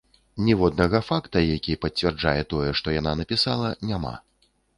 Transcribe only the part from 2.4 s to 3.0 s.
тое, што